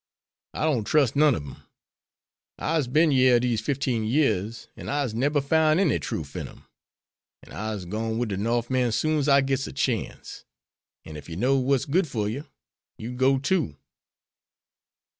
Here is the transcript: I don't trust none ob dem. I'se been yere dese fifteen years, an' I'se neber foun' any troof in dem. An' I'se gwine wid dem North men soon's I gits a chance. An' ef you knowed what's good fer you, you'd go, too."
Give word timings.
I 0.55 0.63
don't 0.63 0.85
trust 0.85 1.15
none 1.15 1.35
ob 1.35 1.43
dem. 1.43 1.57
I'se 2.57 2.87
been 2.87 3.11
yere 3.11 3.39
dese 3.39 3.61
fifteen 3.61 4.03
years, 4.03 4.67
an' 4.75 4.89
I'se 4.89 5.13
neber 5.13 5.41
foun' 5.41 5.77
any 5.77 5.99
troof 5.99 6.35
in 6.35 6.47
dem. 6.47 6.65
An' 7.43 7.53
I'se 7.53 7.85
gwine 7.85 8.17
wid 8.17 8.29
dem 8.29 8.41
North 8.41 8.71
men 8.71 8.91
soon's 8.91 9.27
I 9.29 9.41
gits 9.41 9.67
a 9.67 9.71
chance. 9.71 10.43
An' 11.05 11.17
ef 11.17 11.29
you 11.29 11.35
knowed 11.35 11.59
what's 11.65 11.85
good 11.85 12.07
fer 12.07 12.27
you, 12.27 12.47
you'd 12.97 13.17
go, 13.19 13.37
too." 13.37 13.77